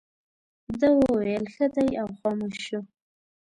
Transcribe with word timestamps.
ده 0.79 0.87
وویل 1.01 1.45
ښه 1.53 1.65
دی 1.75 1.87
او 2.01 2.07
خاموش 2.19 2.55
شو. 2.67 2.79